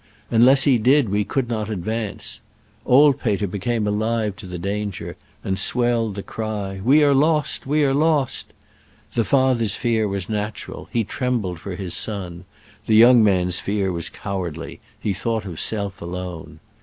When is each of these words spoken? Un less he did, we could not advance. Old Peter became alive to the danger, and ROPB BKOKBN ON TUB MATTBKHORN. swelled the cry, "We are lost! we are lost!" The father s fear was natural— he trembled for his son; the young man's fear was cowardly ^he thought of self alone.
Un 0.31 0.43
less 0.43 0.63
he 0.63 0.79
did, 0.79 1.09
we 1.09 1.23
could 1.23 1.47
not 1.47 1.69
advance. 1.69 2.41
Old 2.87 3.19
Peter 3.21 3.45
became 3.45 3.85
alive 3.85 4.35
to 4.37 4.47
the 4.47 4.57
danger, 4.57 5.09
and 5.09 5.13
ROPB 5.13 5.13
BKOKBN 5.13 5.27
ON 5.27 5.43
TUB 5.43 5.51
MATTBKHORN. 5.51 5.57
swelled 5.59 6.15
the 6.15 6.23
cry, 6.23 6.81
"We 6.83 7.03
are 7.03 7.13
lost! 7.13 7.67
we 7.67 7.83
are 7.83 7.93
lost!" 7.93 8.51
The 9.13 9.23
father 9.23 9.63
s 9.65 9.75
fear 9.75 10.07
was 10.07 10.27
natural— 10.27 10.89
he 10.91 11.03
trembled 11.03 11.59
for 11.59 11.75
his 11.75 11.93
son; 11.93 12.45
the 12.87 12.95
young 12.95 13.23
man's 13.23 13.59
fear 13.59 13.91
was 13.91 14.09
cowardly 14.09 14.79
^he 15.05 15.15
thought 15.15 15.45
of 15.45 15.59
self 15.59 16.01
alone. 16.01 16.59